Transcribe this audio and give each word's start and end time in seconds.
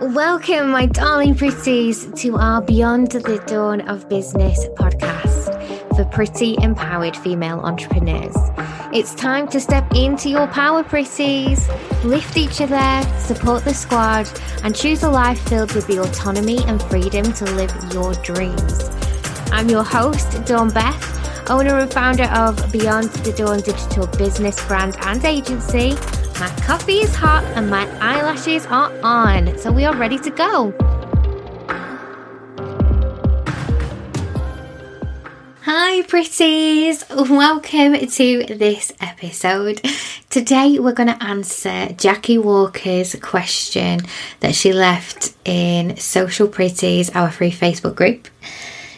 Welcome, 0.00 0.70
my 0.70 0.86
darling 0.86 1.34
pretties, 1.34 2.06
to 2.22 2.36
our 2.36 2.62
Beyond 2.62 3.10
the 3.10 3.42
Dawn 3.48 3.80
of 3.88 4.08
Business 4.08 4.68
podcast 4.76 5.96
for 5.96 6.04
pretty 6.04 6.56
empowered 6.62 7.16
female 7.16 7.58
entrepreneurs. 7.58 8.36
It's 8.92 9.12
time 9.16 9.48
to 9.48 9.58
step 9.58 9.92
into 9.96 10.28
your 10.28 10.46
power, 10.46 10.84
pretties. 10.84 11.68
Lift 12.04 12.36
each 12.36 12.60
other, 12.60 13.08
support 13.18 13.64
the 13.64 13.74
squad, 13.74 14.30
and 14.62 14.72
choose 14.72 15.02
a 15.02 15.10
life 15.10 15.40
filled 15.48 15.74
with 15.74 15.88
the 15.88 16.00
autonomy 16.00 16.58
and 16.66 16.80
freedom 16.84 17.32
to 17.32 17.44
live 17.56 17.74
your 17.92 18.14
dreams. 18.22 18.90
I'm 19.50 19.68
your 19.68 19.82
host, 19.82 20.44
Dawn 20.44 20.70
Beth, 20.70 21.50
owner 21.50 21.76
and 21.76 21.92
founder 21.92 22.26
of 22.26 22.70
Beyond 22.70 23.10
the 23.24 23.32
Dawn 23.32 23.62
digital 23.62 24.06
business 24.16 24.64
brand 24.68 24.96
and 25.00 25.24
agency 25.24 25.96
my 26.40 26.48
coffee 26.60 26.98
is 26.98 27.16
hot 27.16 27.42
and 27.56 27.68
my 27.68 27.84
eyelashes 27.98 28.64
are 28.66 28.92
on, 29.02 29.58
so 29.58 29.72
we 29.72 29.84
are 29.84 29.96
ready 29.96 30.16
to 30.20 30.30
go. 30.30 30.72
Hi, 35.62 36.02
pretties! 36.02 37.04
Welcome 37.10 37.94
to 38.06 38.44
this 38.44 38.92
episode. 39.00 39.84
Today, 40.30 40.78
we're 40.78 40.92
going 40.92 41.08
to 41.08 41.20
answer 41.24 41.88
Jackie 41.94 42.38
Walker's 42.38 43.16
question 43.16 44.02
that 44.38 44.54
she 44.54 44.72
left 44.72 45.34
in 45.44 45.96
Social 45.96 46.46
Pretties, 46.46 47.10
our 47.16 47.32
free 47.32 47.50
Facebook 47.50 47.96
group. 47.96 48.28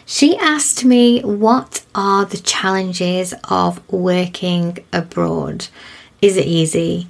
She 0.05 0.37
asked 0.37 0.85
me, 0.85 1.21
What 1.21 1.83
are 1.95 2.23
the 2.23 2.37
challenges 2.37 3.33
of 3.45 3.81
working 3.91 4.77
abroad? 4.93 5.69
Is 6.21 6.37
it 6.37 6.45
easy? 6.45 7.07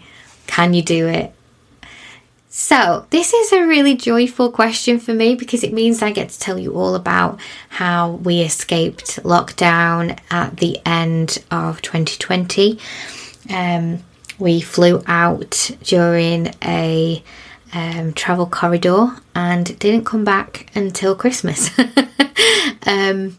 Can 0.51 0.73
you 0.73 0.81
do 0.81 1.07
it? 1.07 1.33
So, 2.49 3.07
this 3.09 3.33
is 3.33 3.53
a 3.53 3.65
really 3.65 3.95
joyful 3.95 4.51
question 4.51 4.99
for 4.99 5.13
me 5.13 5.33
because 5.33 5.63
it 5.63 5.71
means 5.71 6.01
I 6.01 6.11
get 6.11 6.27
to 6.27 6.39
tell 6.39 6.59
you 6.59 6.73
all 6.73 6.95
about 6.95 7.39
how 7.69 8.11
we 8.11 8.41
escaped 8.41 9.23
lockdown 9.23 10.19
at 10.29 10.57
the 10.57 10.77
end 10.85 11.41
of 11.51 11.81
2020. 11.81 12.77
Um, 13.49 13.99
we 14.39 14.59
flew 14.59 15.01
out 15.07 15.71
during 15.83 16.53
a 16.61 17.23
um, 17.73 18.11
travel 18.11 18.45
corridor 18.45 19.15
and 19.33 19.79
didn't 19.79 20.03
come 20.03 20.25
back 20.25 20.69
until 20.75 21.15
Christmas. 21.15 21.71
um, 22.85 23.37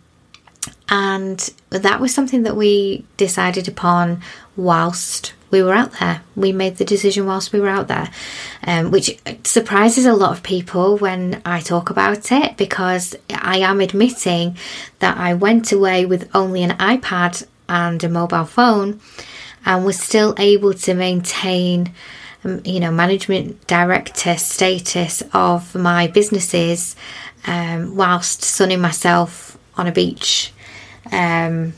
and 0.88 1.50
that 1.68 2.00
was 2.00 2.14
something 2.14 2.44
that 2.44 2.56
we 2.56 3.04
decided 3.18 3.68
upon 3.68 4.22
whilst 4.56 5.34
we 5.52 5.62
were 5.62 5.74
out 5.74 5.92
there. 6.00 6.22
We 6.34 6.50
made 6.50 6.78
the 6.78 6.84
decision 6.84 7.26
whilst 7.26 7.52
we 7.52 7.60
were 7.60 7.68
out 7.68 7.86
there, 7.86 8.10
um, 8.66 8.90
which 8.90 9.20
surprises 9.44 10.06
a 10.06 10.14
lot 10.14 10.32
of 10.32 10.42
people 10.42 10.96
when 10.96 11.40
I 11.44 11.60
talk 11.60 11.90
about 11.90 12.32
it 12.32 12.56
because 12.56 13.14
I 13.30 13.58
am 13.58 13.80
admitting 13.80 14.56
that 14.98 15.18
I 15.18 15.34
went 15.34 15.70
away 15.70 16.06
with 16.06 16.28
only 16.34 16.62
an 16.64 16.70
iPad 16.78 17.46
and 17.68 18.02
a 18.02 18.08
mobile 18.08 18.46
phone 18.46 19.00
and 19.64 19.84
was 19.84 19.98
still 19.98 20.34
able 20.38 20.74
to 20.74 20.94
maintain 20.94 21.92
um, 22.44 22.60
you 22.64 22.80
know 22.80 22.90
management 22.90 23.66
director 23.66 24.36
status 24.36 25.22
of 25.32 25.74
my 25.74 26.08
businesses 26.08 26.96
um, 27.46 27.94
whilst 27.94 28.42
sunning 28.42 28.80
myself 28.80 29.56
on 29.76 29.86
a 29.86 29.92
beach 29.92 30.52
um, 31.12 31.72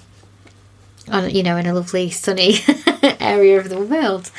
on 1.11 1.29
you 1.29 1.43
know 1.43 1.57
in 1.57 1.67
a 1.67 1.75
lovely 1.75 2.11
sunny 2.11 2.57
area 3.25 3.59
of 3.59 3.69
the 3.69 3.81
world 3.81 4.31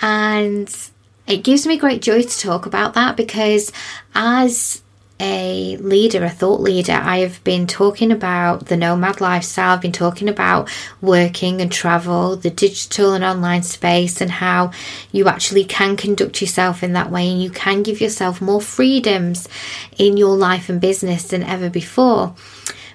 and 0.00 0.90
it 1.26 1.38
gives 1.38 1.66
me 1.66 1.76
great 1.76 2.02
joy 2.02 2.22
to 2.22 2.38
talk 2.38 2.66
about 2.66 2.94
that 2.94 3.16
because 3.16 3.72
as 4.14 4.82
a 5.20 5.76
leader, 5.76 6.24
a 6.24 6.28
thought 6.28 6.60
leader, 6.60 6.92
I 6.92 7.18
have 7.18 7.42
been 7.44 7.66
talking 7.66 8.10
about 8.10 8.66
the 8.66 8.76
nomad 8.76 9.20
lifestyle. 9.20 9.74
I've 9.74 9.80
been 9.80 9.92
talking 9.92 10.28
about 10.28 10.68
working 11.00 11.60
and 11.60 11.70
travel, 11.70 12.36
the 12.36 12.50
digital 12.50 13.12
and 13.12 13.24
online 13.24 13.62
space, 13.62 14.20
and 14.20 14.30
how 14.30 14.72
you 15.12 15.28
actually 15.28 15.64
can 15.64 15.96
conduct 15.96 16.40
yourself 16.40 16.82
in 16.82 16.94
that 16.94 17.10
way 17.10 17.30
and 17.30 17.40
you 17.40 17.50
can 17.50 17.82
give 17.82 18.00
yourself 18.00 18.40
more 18.40 18.60
freedoms 18.60 19.48
in 19.96 20.16
your 20.16 20.36
life 20.36 20.68
and 20.68 20.80
business 20.80 21.28
than 21.28 21.44
ever 21.44 21.70
before 21.70 22.34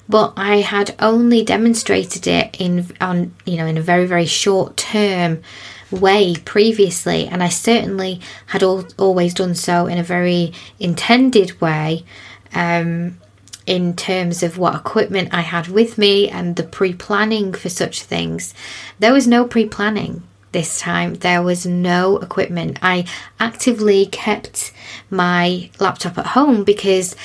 but 0.09 0.33
I 0.35 0.57
had 0.57 0.95
only 0.99 1.43
demonstrated 1.43 2.27
it 2.27 2.59
in 2.59 2.87
on 2.99 3.33
you 3.45 3.57
know 3.57 3.67
in 3.67 3.77
a 3.77 3.81
very 3.81 4.05
very 4.05 4.25
short 4.25 4.75
term 4.75 5.41
way 5.91 6.35
previously 6.35 7.27
and 7.27 7.41
I 7.41 7.49
certainly 7.49 8.19
had 8.47 8.63
al- 8.63 8.87
always 8.97 9.33
done 9.33 9.55
so 9.55 9.85
in 9.85 9.97
a 9.97 10.03
very 10.03 10.51
intended 10.79 11.61
way 11.61 12.03
um, 12.53 13.19
in 13.65 13.95
terms 13.95 14.41
of 14.43 14.57
what 14.57 14.75
equipment 14.75 15.29
I 15.31 15.41
had 15.41 15.67
with 15.67 15.97
me 15.97 16.27
and 16.27 16.55
the 16.55 16.63
pre-planning 16.63 17.53
for 17.53 17.69
such 17.69 18.01
things. 18.01 18.53
There 18.97 19.13
was 19.13 19.27
no 19.27 19.45
pre-planning 19.45 20.23
this 20.51 20.79
time 20.79 21.15
there 21.15 21.41
was 21.41 21.65
no 21.65 22.17
equipment 22.17 22.79
I 22.81 23.05
actively 23.39 24.05
kept 24.07 24.71
my 25.09 25.69
laptop 25.79 26.17
at 26.17 26.27
home 26.27 26.63
because 26.63 27.15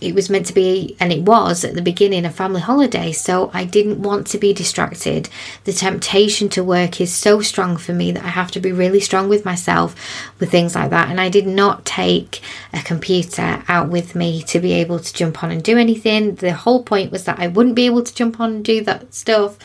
it 0.00 0.14
was 0.14 0.30
meant 0.30 0.46
to 0.46 0.54
be, 0.54 0.96
and 1.00 1.12
it 1.12 1.22
was 1.22 1.64
at 1.64 1.74
the 1.74 1.82
beginning, 1.82 2.24
a 2.24 2.30
family 2.30 2.60
holiday. 2.60 3.12
So 3.12 3.50
I 3.52 3.64
didn't 3.64 4.02
want 4.02 4.26
to 4.28 4.38
be 4.38 4.52
distracted. 4.52 5.28
The 5.64 5.72
temptation 5.72 6.48
to 6.50 6.64
work 6.64 7.00
is 7.00 7.12
so 7.12 7.40
strong 7.40 7.76
for 7.76 7.92
me 7.92 8.12
that 8.12 8.24
I 8.24 8.28
have 8.28 8.50
to 8.52 8.60
be 8.60 8.72
really 8.72 9.00
strong 9.00 9.28
with 9.28 9.44
myself 9.44 9.94
with 10.38 10.50
things 10.50 10.74
like 10.74 10.90
that. 10.90 11.08
And 11.08 11.20
I 11.20 11.28
did 11.28 11.46
not 11.46 11.84
take 11.84 12.40
a 12.72 12.82
computer 12.82 13.62
out 13.68 13.88
with 13.88 14.14
me 14.14 14.42
to 14.44 14.60
be 14.60 14.72
able 14.72 14.98
to 14.98 15.14
jump 15.14 15.42
on 15.42 15.50
and 15.50 15.62
do 15.62 15.78
anything. 15.78 16.36
The 16.36 16.52
whole 16.52 16.82
point 16.82 17.12
was 17.12 17.24
that 17.24 17.38
I 17.38 17.48
wouldn't 17.48 17.76
be 17.76 17.86
able 17.86 18.02
to 18.02 18.14
jump 18.14 18.40
on 18.40 18.50
and 18.56 18.64
do 18.64 18.82
that 18.84 19.14
stuff. 19.14 19.58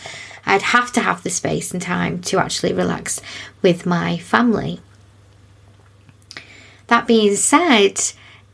I'd 0.48 0.62
have 0.62 0.92
to 0.94 1.02
have 1.02 1.22
the 1.22 1.30
space 1.30 1.72
and 1.72 1.82
time 1.82 2.22
to 2.22 2.40
actually 2.40 2.74
relax 2.74 3.22
with 3.62 3.86
my 3.86 4.18
family. 4.18 4.80
That 6.88 7.06
being 7.06 7.36
said, 7.36 8.02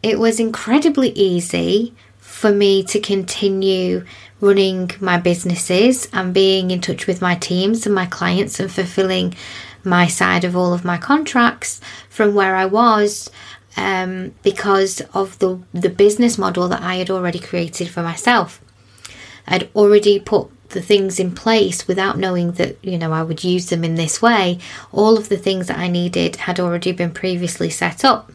it 0.02 0.20
was 0.20 0.40
incredibly 0.40 1.10
easy 1.12 1.94
for 2.18 2.52
me 2.52 2.84
to 2.84 3.00
continue 3.00 4.04
running 4.42 4.92
my 5.00 5.18
businesses 5.18 6.10
and 6.12 6.34
being 6.34 6.72
in 6.72 6.82
touch 6.82 7.08
with 7.08 7.22
my 7.22 7.36
teams 7.36 7.86
and 7.86 7.94
my 7.94 8.08
clients 8.08 8.60
and 8.60 8.72
fulfilling 8.72 9.36
my 9.84 10.08
side 10.08 10.44
of 10.44 10.56
all 10.56 10.74
of 10.74 10.84
my 10.84 10.98
contracts 10.98 11.80
from 12.10 12.34
where 12.34 12.56
I 12.56 12.66
was 12.66 13.30
um, 13.78 14.34
because 14.44 15.02
of 15.14 15.40
the 15.40 15.60
the 15.74 15.90
business 15.90 16.38
model 16.38 16.68
that 16.70 16.82
I 16.82 16.96
had 16.96 17.10
already 17.10 17.40
created 17.40 17.90
for 17.90 18.02
myself. 18.02 18.62
I'd 19.48 19.70
already 19.76 20.20
put 20.20 20.50
the 20.74 20.82
things 20.82 21.20
in 21.20 21.34
place 21.34 21.88
without 21.88 22.18
knowing 22.18 22.52
that 22.54 22.84
you 22.84 22.98
know 22.98 23.14
I 23.14 23.24
would 23.24 23.44
use 23.44 23.68
them 23.70 23.84
in 23.84 23.96
this 23.96 24.22
way. 24.22 24.60
All 24.92 25.18
of 25.18 25.30
the 25.30 25.38
things 25.38 25.68
that 25.68 25.78
I 25.78 25.88
needed 25.88 26.36
had 26.36 26.60
already 26.60 26.92
been 26.92 27.12
previously 27.12 27.70
set 27.70 28.04
up. 28.04 28.32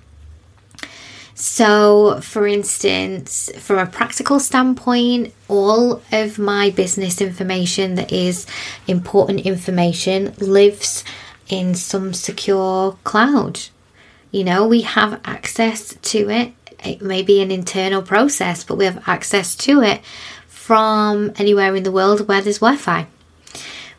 So, 1.40 2.20
for 2.20 2.48
instance, 2.48 3.48
from 3.58 3.78
a 3.78 3.86
practical 3.86 4.40
standpoint, 4.40 5.32
all 5.46 6.02
of 6.10 6.36
my 6.36 6.70
business 6.70 7.20
information 7.20 7.94
that 7.94 8.12
is 8.12 8.44
important 8.88 9.46
information 9.46 10.34
lives 10.38 11.04
in 11.48 11.76
some 11.76 12.12
secure 12.12 12.98
cloud. 13.04 13.60
You 14.32 14.42
know, 14.42 14.66
we 14.66 14.80
have 14.80 15.20
access 15.24 15.94
to 15.94 16.28
it. 16.28 16.54
It 16.84 17.02
may 17.02 17.22
be 17.22 17.40
an 17.40 17.52
internal 17.52 18.02
process, 18.02 18.64
but 18.64 18.76
we 18.76 18.84
have 18.84 19.08
access 19.08 19.54
to 19.56 19.80
it 19.80 20.00
from 20.68 21.32
anywhere 21.36 21.74
in 21.74 21.82
the 21.82 21.90
world 21.90 22.28
where 22.28 22.42
there's 22.42 22.58
Wi 22.58 22.76
Fi. 22.76 23.06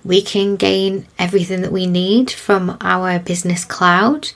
We 0.06 0.22
can 0.22 0.56
gain 0.56 1.07
everything 1.18 1.62
that 1.62 1.72
we 1.72 1.88
need 1.88 2.30
from 2.30 2.78
our 2.80 3.18
business 3.18 3.66
cloud 3.66 4.30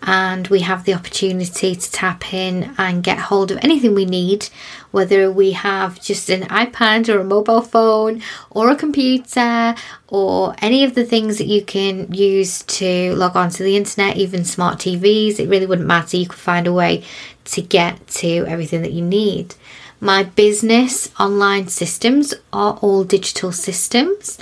and 0.00 0.46
we 0.46 0.60
have 0.60 0.84
the 0.84 0.94
opportunity 0.94 1.74
to 1.74 1.92
tap 1.92 2.32
in 2.32 2.72
and 2.78 3.02
get 3.02 3.18
hold 3.18 3.50
of 3.50 3.58
anything 3.62 3.96
we 3.96 4.04
need, 4.04 4.48
whether 4.92 5.28
we 5.28 5.52
have 5.52 6.00
just 6.00 6.30
an 6.30 6.42
iPad 6.42 7.12
or 7.12 7.18
a 7.18 7.24
mobile 7.24 7.62
phone 7.62 8.22
or 8.50 8.70
a 8.70 8.76
computer 8.76 9.74
or 10.06 10.54
any 10.58 10.84
of 10.84 10.94
the 10.94 11.04
things 11.04 11.38
that 11.38 11.48
you 11.48 11.62
can 11.62 12.12
use 12.12 12.62
to 12.62 13.12
log 13.16 13.34
on 13.34 13.50
to 13.50 13.64
the 13.64 13.76
internet, 13.76 14.16
even 14.16 14.44
smart 14.44 14.78
TVs. 14.78 15.40
It 15.40 15.48
really 15.48 15.66
wouldn't 15.66 15.88
matter, 15.88 16.16
you 16.16 16.28
could 16.28 16.38
find 16.38 16.68
a 16.68 16.72
way 16.72 17.02
to 17.46 17.60
get 17.60 18.06
to 18.06 18.46
everything 18.46 18.82
that 18.82 18.92
you 18.92 19.04
need. 19.04 19.56
My 20.02 20.24
business 20.24 21.12
online 21.20 21.68
systems 21.68 22.34
are 22.52 22.76
all 22.82 23.04
digital 23.04 23.52
systems. 23.52 24.36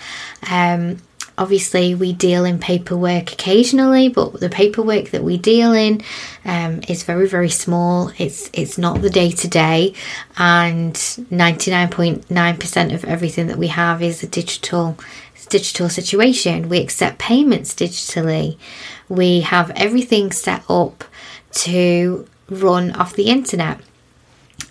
Um, 0.50 1.02
Obviously, 1.38 1.94
we 1.94 2.12
deal 2.12 2.44
in 2.44 2.58
paperwork 2.58 3.32
occasionally, 3.32 4.10
but 4.10 4.40
the 4.40 4.50
paperwork 4.50 5.08
that 5.08 5.24
we 5.24 5.38
deal 5.38 5.72
in 5.72 6.02
um, 6.44 6.82
is 6.86 7.02
very, 7.02 7.26
very 7.26 7.48
small. 7.48 8.12
It's 8.18 8.50
it's 8.52 8.76
not 8.76 9.00
the 9.00 9.08
day 9.08 9.30
to 9.30 9.48
day, 9.48 9.94
and 10.36 10.94
ninety 11.30 11.70
nine 11.70 11.88
point 11.88 12.30
nine 12.30 12.58
percent 12.58 12.92
of 12.92 13.06
everything 13.06 13.46
that 13.46 13.56
we 13.56 13.68
have 13.68 14.02
is 14.02 14.22
a 14.22 14.26
digital 14.26 14.98
digital 15.48 15.88
situation. 15.88 16.68
We 16.68 16.78
accept 16.78 17.18
payments 17.18 17.74
digitally. 17.74 18.58
We 19.08 19.40
have 19.40 19.70
everything 19.70 20.32
set 20.32 20.62
up 20.68 21.04
to 21.64 22.26
run 22.50 22.90
off 22.92 23.14
the 23.14 23.28
internet. 23.30 23.80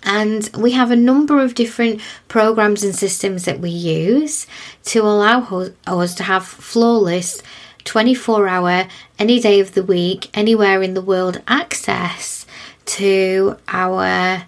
And 0.02 0.48
we 0.56 0.72
have 0.72 0.90
a 0.90 0.96
number 0.96 1.40
of 1.40 1.54
different 1.54 2.00
programs 2.28 2.82
and 2.82 2.94
systems 2.94 3.44
that 3.44 3.60
we 3.60 3.70
use 3.70 4.46
to 4.86 5.00
allow 5.02 5.68
us 5.86 6.14
to 6.16 6.22
have 6.22 6.46
flawless 6.46 7.42
24 7.84 8.48
hour, 8.48 8.88
any 9.18 9.40
day 9.40 9.60
of 9.60 9.74
the 9.74 9.82
week, 9.82 10.28
anywhere 10.34 10.82
in 10.82 10.94
the 10.94 11.02
world 11.02 11.42
access 11.48 12.46
to 12.86 13.56
our 13.68 14.44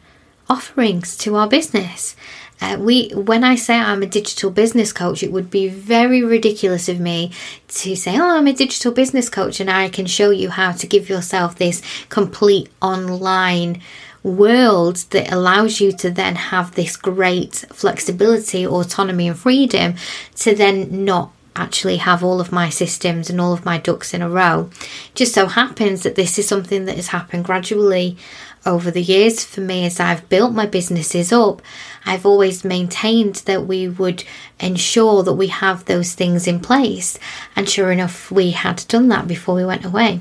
offerings, 0.48 1.16
to 1.16 1.36
our 1.36 1.48
business. 1.48 2.16
Uh, 2.60 2.76
we, 2.78 3.08
when 3.08 3.42
I 3.42 3.56
say 3.56 3.76
I'm 3.76 4.02
a 4.02 4.06
digital 4.06 4.50
business 4.50 4.92
coach, 4.92 5.22
it 5.22 5.32
would 5.32 5.50
be 5.50 5.68
very 5.68 6.22
ridiculous 6.22 6.88
of 6.88 7.00
me 7.00 7.32
to 7.68 7.96
say, 7.96 8.16
"Oh, 8.16 8.36
I'm 8.36 8.46
a 8.46 8.52
digital 8.52 8.92
business 8.92 9.28
coach," 9.28 9.58
and 9.58 9.68
I 9.68 9.88
can 9.88 10.06
show 10.06 10.30
you 10.30 10.50
how 10.50 10.70
to 10.70 10.86
give 10.86 11.08
yourself 11.08 11.56
this 11.56 11.82
complete 12.08 12.68
online 12.80 13.82
world 14.22 14.96
that 15.10 15.32
allows 15.32 15.80
you 15.80 15.92
to 15.92 16.10
then 16.10 16.36
have 16.36 16.74
this 16.74 16.96
great 16.96 17.64
flexibility, 17.72 18.66
autonomy, 18.66 19.28
and 19.28 19.38
freedom 19.38 19.94
to 20.36 20.54
then 20.54 21.04
not 21.04 21.32
actually 21.54 21.98
have 21.98 22.24
all 22.24 22.40
of 22.40 22.52
my 22.52 22.68
systems 22.68 23.28
and 23.28 23.40
all 23.40 23.52
of 23.52 23.64
my 23.64 23.78
ducks 23.78 24.14
in 24.14 24.22
a 24.22 24.28
row. 24.28 24.70
just 25.14 25.34
so 25.34 25.46
happens 25.46 26.02
that 26.02 26.14
this 26.14 26.38
is 26.38 26.48
something 26.48 26.86
that 26.86 26.96
has 26.96 27.08
happened 27.08 27.44
gradually 27.44 28.16
over 28.64 28.90
the 28.90 29.02
years 29.02 29.44
for 29.44 29.60
me 29.60 29.84
as 29.84 29.98
I've 29.98 30.28
built 30.28 30.54
my 30.54 30.66
businesses 30.66 31.32
up. 31.32 31.60
I've 32.06 32.24
always 32.24 32.64
maintained 32.64 33.36
that 33.46 33.66
we 33.66 33.88
would 33.88 34.24
ensure 34.60 35.22
that 35.24 35.34
we 35.34 35.48
have 35.48 35.84
those 35.84 36.14
things 36.14 36.46
in 36.46 36.60
place, 36.60 37.18
and 37.56 37.68
sure 37.68 37.90
enough, 37.90 38.30
we 38.30 38.52
had 38.52 38.84
done 38.88 39.08
that 39.08 39.26
before 39.26 39.54
we 39.56 39.64
went 39.64 39.84
away. 39.84 40.20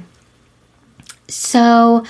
So, 1.28 2.04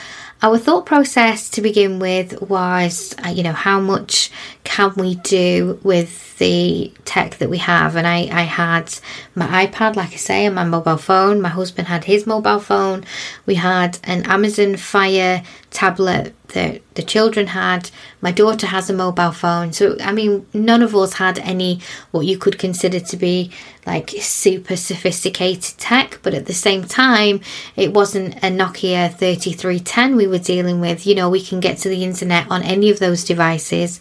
our 0.44 0.58
thought 0.58 0.86
process 0.86 1.50
to 1.52 1.62
begin 1.62 2.00
with 2.00 2.42
was, 2.42 3.14
uh, 3.24 3.30
you 3.30 3.44
know, 3.44 3.54
how 3.54 3.80
much 3.80 4.32
can 4.64 4.92
we 4.96 5.16
do 5.16 5.80
with 5.84 6.38
the 6.40 6.92
tech 7.06 7.38
that 7.38 7.50
we 7.50 7.60
have? 7.60 7.96
And 7.96 8.08
I, 8.08 8.28
I 8.32 8.42
had 8.42 8.94
my 9.36 9.68
iPad, 9.68 9.96
like 9.96 10.14
I 10.14 10.16
say, 10.16 10.46
and 10.46 10.56
my 10.56 10.64
mobile 10.64 10.98
phone. 10.98 11.42
My 11.42 11.50
husband 11.50 11.88
had 11.88 12.06
his 12.06 12.26
mobile 12.26 12.60
phone. 12.60 13.06
We 13.46 13.56
had 13.56 14.00
an 14.04 14.26
Amazon 14.26 14.78
Fire 14.78 15.44
tablet 15.70 16.34
that 16.50 16.82
the 16.96 17.04
children 17.04 17.48
had. 17.48 17.90
My 18.20 18.32
daughter 18.32 18.68
has 18.68 18.90
a 18.90 18.94
mobile 18.94 19.32
phone. 19.32 19.74
So, 19.74 19.96
I 20.02 20.12
mean, 20.12 20.46
none 20.54 20.82
of 20.82 20.96
us 20.96 21.14
had 21.14 21.40
any 21.40 21.82
what 22.12 22.26
you 22.26 22.38
could 22.38 22.60
consider 22.60 23.00
to 23.00 23.18
be 23.18 23.52
like 23.86 24.10
super 24.20 24.76
sophisticated 24.76 25.78
tech, 25.78 26.20
but 26.22 26.34
at 26.34 26.46
the 26.46 26.54
same 26.54 26.84
time, 26.84 27.42
it 27.76 27.94
wasn't 27.94 28.36
a 28.36 28.50
Nokia 28.50 29.14
3310 29.14 30.16
we 30.16 30.28
were 30.32 30.40
dealing 30.40 30.80
with. 30.82 31.06
You 31.06 31.16
know, 31.16 31.30
we 31.30 31.42
can 31.42 31.60
get 31.60 31.78
to 31.80 31.90
the 31.90 32.04
internet 32.04 32.50
on 32.50 32.64
any 32.64 32.90
of 32.90 33.00
those 33.00 33.24
devices 33.24 34.00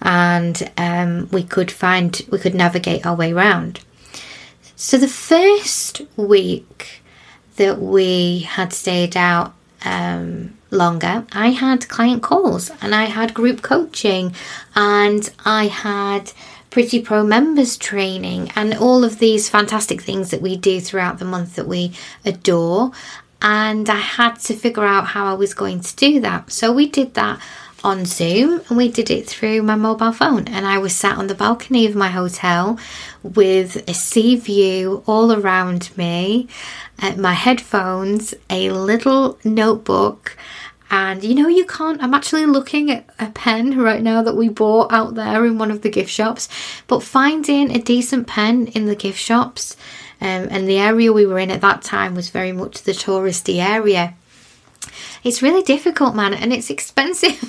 and 0.00 0.70
um, 0.76 1.28
we 1.30 1.42
could 1.42 1.70
find, 1.70 2.24
we 2.30 2.38
could 2.38 2.54
navigate 2.54 3.04
our 3.04 3.14
way 3.14 3.32
around. 3.32 3.80
So, 4.76 4.96
the 4.96 5.08
first 5.08 6.02
week 6.16 7.02
that 7.56 7.78
we 7.80 8.40
had 8.40 8.72
stayed 8.72 9.16
out 9.16 9.54
um, 9.84 10.56
longer, 10.70 11.24
I 11.32 11.50
had 11.50 11.88
client 11.88 12.22
calls 12.22 12.70
and 12.80 12.94
I 12.94 13.04
had 13.04 13.34
group 13.34 13.62
coaching 13.62 14.34
and 14.74 15.30
I 15.44 15.66
had 15.66 16.32
Pretty 16.72 17.02
Pro 17.02 17.22
members 17.22 17.76
training 17.76 18.50
and 18.56 18.72
all 18.72 19.04
of 19.04 19.18
these 19.18 19.50
fantastic 19.50 20.00
things 20.00 20.30
that 20.30 20.40
we 20.40 20.56
do 20.56 20.80
throughout 20.80 21.18
the 21.18 21.26
month 21.26 21.54
that 21.56 21.68
we 21.68 21.92
adore. 22.24 22.92
And 23.42 23.90
I 23.90 23.96
had 23.96 24.36
to 24.36 24.54
figure 24.54 24.84
out 24.84 25.08
how 25.08 25.26
I 25.26 25.34
was 25.34 25.52
going 25.52 25.80
to 25.80 25.96
do 25.96 26.20
that. 26.20 26.52
So 26.52 26.72
we 26.72 26.88
did 26.88 27.14
that 27.14 27.40
on 27.84 28.04
Zoom 28.04 28.62
and 28.68 28.76
we 28.76 28.88
did 28.88 29.10
it 29.10 29.26
through 29.26 29.62
my 29.62 29.74
mobile 29.74 30.12
phone. 30.12 30.46
And 30.48 30.66
I 30.66 30.78
was 30.78 30.94
sat 30.94 31.18
on 31.18 31.26
the 31.26 31.34
balcony 31.34 31.84
of 31.86 31.96
my 31.96 32.08
hotel 32.08 32.78
with 33.22 33.88
a 33.88 33.94
sea 33.94 34.36
view 34.36 35.02
all 35.06 35.32
around 35.32 35.90
me, 35.96 36.48
uh, 37.00 37.16
my 37.16 37.32
headphones, 37.32 38.34
a 38.48 38.70
little 38.70 39.38
notebook. 39.44 40.36
And 40.90 41.24
you 41.24 41.34
know, 41.34 41.48
you 41.48 41.64
can't. 41.64 42.02
I'm 42.02 42.14
actually 42.14 42.44
looking 42.44 42.90
at 42.90 43.08
a 43.18 43.30
pen 43.30 43.78
right 43.78 44.02
now 44.02 44.22
that 44.22 44.36
we 44.36 44.50
bought 44.50 44.92
out 44.92 45.14
there 45.14 45.44
in 45.46 45.58
one 45.58 45.70
of 45.70 45.80
the 45.80 45.88
gift 45.88 46.10
shops. 46.10 46.48
But 46.86 47.02
finding 47.02 47.74
a 47.74 47.80
decent 47.80 48.26
pen 48.26 48.66
in 48.68 48.84
the 48.84 48.94
gift 48.94 49.18
shops, 49.18 49.76
um, 50.22 50.48
and 50.50 50.68
the 50.68 50.78
area 50.78 51.12
we 51.12 51.26
were 51.26 51.38
in 51.38 51.50
at 51.50 51.60
that 51.60 51.82
time 51.82 52.14
was 52.14 52.30
very 52.30 52.52
much 52.52 52.82
the 52.82 52.92
touristy 52.92 53.62
area 53.62 54.14
it's 55.24 55.42
really 55.42 55.62
difficult, 55.62 56.14
man, 56.14 56.34
and 56.34 56.52
it's 56.52 56.70
expensive. 56.70 57.40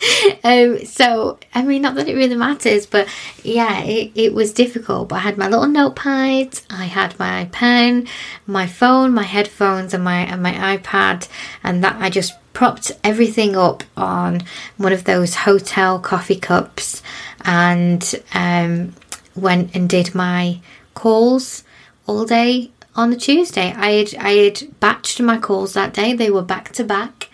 um, 0.44 0.84
so, 0.86 1.38
I 1.54 1.62
mean, 1.62 1.82
not 1.82 1.94
that 1.96 2.08
it 2.08 2.16
really 2.16 2.36
matters, 2.36 2.86
but 2.86 3.08
yeah, 3.42 3.82
it, 3.82 4.12
it 4.14 4.34
was 4.34 4.52
difficult. 4.52 5.08
But 5.08 5.16
I 5.16 5.20
had 5.20 5.38
my 5.38 5.48
little 5.48 5.66
notepad, 5.66 6.60
I 6.70 6.86
had 6.86 7.18
my 7.18 7.46
pen, 7.52 8.08
my 8.46 8.66
phone, 8.66 9.12
my 9.12 9.24
headphones, 9.24 9.92
and 9.92 10.02
my 10.02 10.20
and 10.20 10.42
my 10.42 10.76
iPad, 10.76 11.28
and 11.62 11.84
that 11.84 12.00
I 12.00 12.08
just 12.08 12.34
propped 12.54 12.92
everything 13.04 13.56
up 13.56 13.84
on 13.96 14.42
one 14.78 14.92
of 14.92 15.04
those 15.04 15.34
hotel 15.34 16.00
coffee 16.00 16.40
cups 16.40 17.02
and 17.42 18.14
um, 18.34 18.94
went 19.36 19.76
and 19.76 19.88
did 19.88 20.14
my 20.14 20.60
calls 20.94 21.62
all 22.08 22.24
day 22.24 22.70
on 22.96 23.10
the 23.10 23.16
Tuesday. 23.16 23.72
I 23.76 23.90
had 23.92 24.14
I 24.16 24.30
had 24.30 24.54
batched 24.80 25.24
my 25.24 25.38
calls 25.38 25.74
that 25.74 25.94
day. 25.94 26.14
They 26.14 26.30
were 26.30 26.42
back 26.42 26.72
to 26.72 26.82
back. 26.82 27.28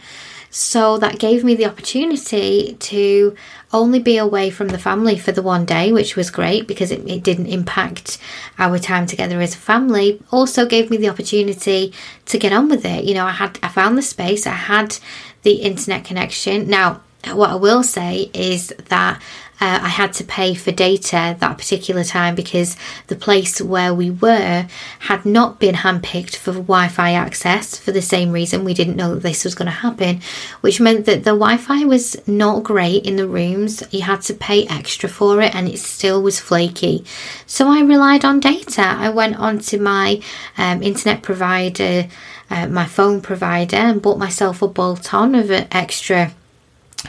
So 0.50 0.98
that 0.98 1.18
gave 1.18 1.42
me 1.42 1.56
the 1.56 1.66
opportunity 1.66 2.76
to 2.78 3.34
only 3.72 3.98
be 3.98 4.18
away 4.18 4.50
from 4.50 4.68
the 4.68 4.78
family 4.78 5.18
for 5.18 5.32
the 5.32 5.42
one 5.42 5.64
day, 5.64 5.90
which 5.90 6.14
was 6.14 6.30
great 6.30 6.68
because 6.68 6.92
it, 6.92 7.08
it 7.08 7.24
didn't 7.24 7.46
impact 7.46 8.18
our 8.56 8.78
time 8.78 9.06
together 9.06 9.40
as 9.40 9.54
a 9.54 9.58
family. 9.58 10.22
Also 10.30 10.64
gave 10.64 10.90
me 10.90 10.96
the 10.96 11.08
opportunity 11.08 11.92
to 12.26 12.38
get 12.38 12.52
on 12.52 12.68
with 12.68 12.84
it. 12.84 13.04
You 13.04 13.14
know, 13.14 13.26
I 13.26 13.32
had 13.32 13.58
I 13.62 13.68
found 13.68 13.96
the 13.96 14.02
space, 14.02 14.46
I 14.46 14.50
had 14.74 14.98
the 15.42 15.54
internet 15.54 16.04
connection. 16.04 16.68
Now, 16.68 17.00
what 17.32 17.50
I 17.50 17.56
will 17.56 17.82
say 17.82 18.30
is 18.34 18.68
that 18.88 19.20
uh, 19.64 19.80
I 19.82 19.88
had 19.88 20.12
to 20.14 20.24
pay 20.24 20.52
for 20.54 20.72
data 20.72 21.36
that 21.38 21.56
particular 21.56 22.04
time 22.04 22.34
because 22.34 22.76
the 23.06 23.16
place 23.16 23.62
where 23.62 23.94
we 23.94 24.10
were 24.10 24.66
had 24.98 25.24
not 25.24 25.58
been 25.58 25.76
handpicked 25.76 26.36
for 26.36 26.52
Wi 26.52 26.88
Fi 26.88 27.12
access 27.12 27.78
for 27.78 27.90
the 27.90 28.02
same 28.02 28.30
reason 28.30 28.62
we 28.62 28.74
didn't 28.74 28.96
know 28.96 29.14
that 29.14 29.22
this 29.22 29.42
was 29.42 29.54
going 29.54 29.64
to 29.66 29.72
happen, 29.72 30.20
which 30.60 30.80
meant 30.80 31.06
that 31.06 31.24
the 31.24 31.30
Wi 31.30 31.56
Fi 31.56 31.82
was 31.86 32.16
not 32.28 32.62
great 32.62 33.06
in 33.06 33.16
the 33.16 33.26
rooms. 33.26 33.82
You 33.90 34.02
had 34.02 34.20
to 34.22 34.34
pay 34.34 34.66
extra 34.66 35.08
for 35.08 35.40
it 35.40 35.54
and 35.54 35.66
it 35.66 35.78
still 35.78 36.20
was 36.20 36.38
flaky. 36.38 37.02
So 37.46 37.68
I 37.68 37.80
relied 37.80 38.26
on 38.26 38.40
data. 38.40 38.82
I 38.82 39.08
went 39.08 39.36
onto 39.36 39.78
my 39.78 40.20
um, 40.58 40.82
internet 40.82 41.22
provider, 41.22 42.08
uh, 42.50 42.66
my 42.66 42.84
phone 42.84 43.22
provider, 43.22 43.76
and 43.76 44.02
bought 44.02 44.18
myself 44.18 44.60
a 44.60 44.68
bolt 44.68 45.14
on 45.14 45.34
of 45.34 45.50
an 45.50 45.68
extra 45.70 46.34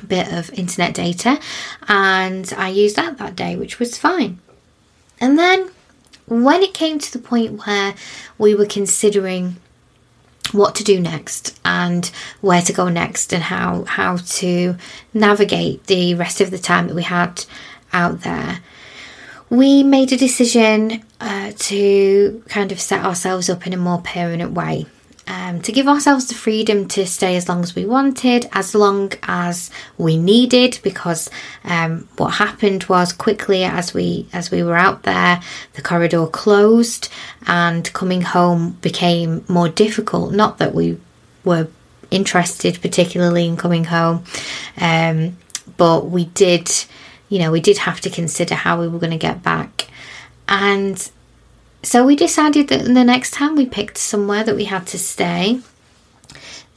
bit 0.03 0.31
of 0.31 0.49
internet 0.51 0.93
data 0.93 1.39
and 1.87 2.53
I 2.57 2.69
used 2.69 2.95
that 2.95 3.17
that 3.17 3.35
day, 3.35 3.55
which 3.55 3.79
was 3.79 3.97
fine. 3.97 4.39
And 5.19 5.39
then 5.39 5.69
when 6.27 6.63
it 6.63 6.73
came 6.73 6.99
to 6.99 7.13
the 7.13 7.19
point 7.19 7.65
where 7.65 7.93
we 8.37 8.55
were 8.55 8.65
considering 8.65 9.57
what 10.51 10.75
to 10.75 10.83
do 10.83 10.99
next 10.99 11.59
and 11.65 12.11
where 12.41 12.61
to 12.61 12.73
go 12.73 12.89
next 12.89 13.33
and 13.33 13.43
how 13.43 13.83
how 13.85 14.17
to 14.17 14.75
navigate 15.13 15.85
the 15.87 16.13
rest 16.15 16.39
of 16.39 16.51
the 16.51 16.59
time 16.59 16.87
that 16.87 16.95
we 16.95 17.03
had 17.03 17.45
out 17.91 18.21
there 18.21 18.59
we 19.49 19.83
made 19.83 20.11
a 20.11 20.17
decision 20.17 21.03
uh, 21.19 21.51
to 21.57 22.43
kind 22.47 22.71
of 22.71 22.79
set 22.79 23.03
ourselves 23.03 23.49
up 23.49 23.65
in 23.65 23.73
a 23.73 23.77
more 23.77 24.01
permanent 24.01 24.51
way 24.51 24.85
um, 25.27 25.61
to 25.61 25.71
give 25.71 25.87
ourselves 25.87 26.27
the 26.27 26.35
freedom 26.35 26.87
to 26.89 27.05
stay 27.05 27.35
as 27.35 27.49
long 27.49 27.63
as 27.63 27.75
we 27.75 27.85
wanted, 27.85 28.47
as 28.51 28.75
long 28.75 29.11
as 29.23 29.71
we 29.97 30.17
needed, 30.17 30.79
because 30.83 31.29
um, 31.63 32.07
what 32.17 32.35
happened 32.35 32.83
was 32.85 33.11
quickly 33.11 33.63
as 33.63 33.93
we 33.93 34.27
as 34.33 34.51
we 34.51 34.61
were 34.63 34.75
out 34.75 35.03
there, 35.03 35.41
the 35.73 35.81
corridor 35.81 36.27
closed, 36.27 37.09
and 37.47 37.91
coming 37.93 38.21
home 38.21 38.77
became 38.81 39.43
more 39.47 39.69
difficult. 39.69 40.33
Not 40.33 40.59
that 40.59 40.75
we 40.75 40.99
were 41.43 41.67
interested 42.11 42.79
particularly 42.81 43.47
in 43.47 43.57
coming 43.57 43.85
home, 43.85 44.23
um, 44.79 45.37
but 45.75 46.09
we 46.09 46.25
did, 46.25 46.71
you 47.29 47.39
know, 47.39 47.51
we 47.51 47.61
did 47.61 47.79
have 47.79 47.99
to 48.01 48.09
consider 48.09 48.53
how 48.53 48.79
we 48.79 48.87
were 48.87 48.99
going 48.99 49.11
to 49.11 49.17
get 49.17 49.41
back, 49.41 49.87
and 50.47 51.09
so 51.85 52.03
we 52.03 52.15
decided 52.15 52.67
that 52.69 52.83
the 52.85 53.03
next 53.03 53.31
time 53.31 53.55
we 53.55 53.67
picked 53.67 53.99
somewhere 53.99 54.43
that 54.43 54.55
we 54.55 54.65
had 54.65 54.87
to 54.87 54.97
stay, 54.97 55.59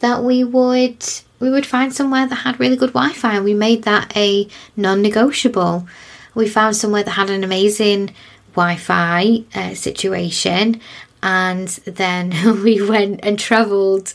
that 0.00 0.23
we 0.23 0.45
would 0.45 1.03
we 1.41 1.50
would 1.50 1.65
find 1.65 1.95
somewhere 1.95 2.27
that 2.27 2.35
had 2.35 2.61
really 2.61 2.77
good 2.77 2.93
Wi-Fi, 2.93 3.37
and 3.37 3.45
we 3.45 3.55
made 3.55 3.85
that 3.85 4.15
a 4.17 4.49
non-negotiable. 4.77 5.88
We 6.35 6.47
found 6.47 6.77
somewhere 6.77 7.05
that 7.05 7.12
had 7.12 7.31
an 7.31 7.43
amazing 7.43 8.15
Wi-Fi 8.55 9.45
uh, 9.55 9.75
situation, 9.75 10.81
and 11.23 11.69
then 11.69 12.62
we 12.62 12.87
went 12.87 13.21
and 13.23 13.38
travelled 13.38 14.12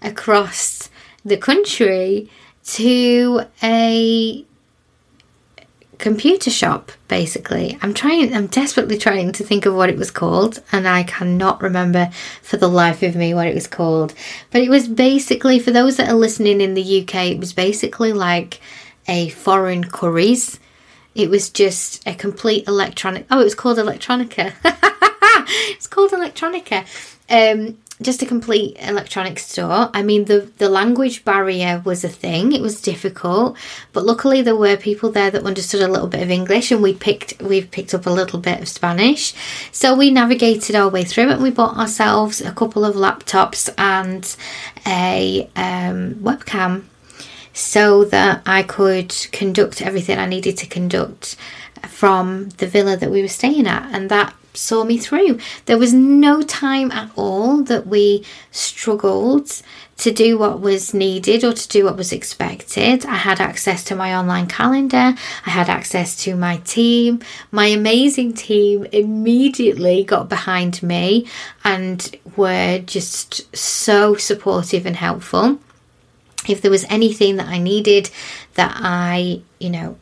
across 0.00 0.90
the 1.24 1.36
country 1.36 2.30
to 2.66 3.42
a 3.62 4.44
computer 5.98 6.50
shop 6.50 6.92
basically. 7.08 7.78
I'm 7.82 7.94
trying 7.94 8.34
i'm 8.34 8.46
desperately 8.48 8.98
trying 8.98 9.32
to 9.32 9.44
think 9.44 9.66
of 9.66 9.74
what 9.74 9.88
it 9.88 9.96
was 9.96 10.10
called 10.10 10.62
and 10.72 10.86
i 10.86 11.02
cannot 11.02 11.62
remember 11.62 12.10
for 12.42 12.56
the 12.56 12.68
life 12.68 13.02
of 13.02 13.16
me 13.16 13.34
what 13.34 13.46
it 13.46 13.54
was 13.54 13.66
called. 13.66 14.14
But 14.50 14.62
it 14.62 14.70
was 14.70 14.88
basically 14.88 15.58
for 15.58 15.70
those 15.70 15.96
that 15.96 16.08
are 16.08 16.14
listening 16.14 16.60
in 16.60 16.74
the 16.74 17.02
uk 17.02 17.14
it 17.14 17.38
was 17.38 17.52
basically 17.52 18.12
like 18.12 18.60
a 19.08 19.28
foreign 19.30 19.84
Currys 19.84 20.58
it 21.14 21.30
was 21.30 21.48
just 21.48 22.06
a 22.06 22.14
complete 22.14 22.66
electronic 22.68 23.26
oh 23.30 23.40
it 23.40 23.44
was 23.44 23.54
called 23.54 23.78
electronica. 23.78 24.52
It's 25.48 25.86
called 25.86 26.10
electronica. 26.10 26.84
Um 27.30 27.78
just 28.02 28.20
a 28.20 28.26
complete 28.26 28.76
electronic 28.78 29.38
store. 29.38 29.90
I 29.94 30.02
mean, 30.02 30.26
the 30.26 30.50
the 30.58 30.68
language 30.68 31.24
barrier 31.24 31.82
was 31.84 32.04
a 32.04 32.08
thing; 32.08 32.52
it 32.52 32.60
was 32.60 32.80
difficult, 32.80 33.56
but 33.92 34.04
luckily 34.04 34.42
there 34.42 34.56
were 34.56 34.76
people 34.76 35.10
there 35.10 35.30
that 35.30 35.44
understood 35.44 35.80
a 35.80 35.88
little 35.88 36.08
bit 36.08 36.22
of 36.22 36.30
English, 36.30 36.70
and 36.70 36.82
we 36.82 36.94
picked 36.94 37.40
we've 37.42 37.70
picked 37.70 37.94
up 37.94 38.06
a 38.06 38.10
little 38.10 38.38
bit 38.38 38.60
of 38.60 38.68
Spanish. 38.68 39.32
So 39.72 39.96
we 39.96 40.10
navigated 40.10 40.76
our 40.76 40.88
way 40.88 41.04
through 41.04 41.30
and 41.30 41.42
we 41.42 41.50
bought 41.50 41.78
ourselves 41.78 42.40
a 42.40 42.52
couple 42.52 42.84
of 42.84 42.96
laptops 42.96 43.72
and 43.78 44.36
a 44.86 45.48
um, 45.56 46.16
webcam, 46.16 46.84
so 47.54 48.04
that 48.04 48.42
I 48.44 48.62
could 48.62 49.14
conduct 49.32 49.80
everything 49.80 50.18
I 50.18 50.26
needed 50.26 50.58
to 50.58 50.66
conduct 50.66 51.36
from 51.88 52.50
the 52.58 52.66
villa 52.66 52.96
that 52.96 53.10
we 53.10 53.22
were 53.22 53.28
staying 53.28 53.66
at, 53.66 53.88
and 53.94 54.10
that 54.10 54.34
saw 54.56 54.84
me 54.84 54.98
through. 54.98 55.38
There 55.66 55.78
was 55.78 55.92
no 55.92 56.42
time 56.42 56.90
at 56.90 57.10
all 57.16 57.62
that 57.64 57.86
we 57.86 58.24
struggled 58.50 59.62
to 59.98 60.10
do 60.10 60.36
what 60.36 60.60
was 60.60 60.92
needed 60.92 61.42
or 61.42 61.52
to 61.52 61.68
do 61.68 61.84
what 61.84 61.96
was 61.96 62.12
expected. 62.12 63.06
I 63.06 63.14
had 63.14 63.40
access 63.40 63.82
to 63.84 63.96
my 63.96 64.14
online 64.14 64.46
calendar, 64.46 65.14
I 65.46 65.50
had 65.50 65.68
access 65.68 66.16
to 66.24 66.36
my 66.36 66.58
team. 66.58 67.20
My 67.50 67.66
amazing 67.66 68.34
team 68.34 68.84
immediately 68.92 70.04
got 70.04 70.28
behind 70.28 70.82
me 70.82 71.26
and 71.64 72.14
were 72.36 72.80
just 72.80 73.56
so 73.56 74.16
supportive 74.16 74.84
and 74.84 74.96
helpful. 74.96 75.58
If 76.48 76.60
there 76.60 76.70
was 76.70 76.84
anything 76.88 77.36
that 77.36 77.48
I 77.48 77.58
needed 77.58 78.10
that 78.54 78.72
I, 78.76 79.40
you 79.58 79.70
know, 79.70 79.96